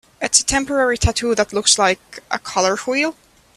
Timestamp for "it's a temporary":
0.19-0.97